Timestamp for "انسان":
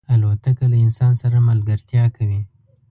0.85-1.11